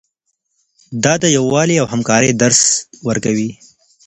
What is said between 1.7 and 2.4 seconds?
او همکارۍ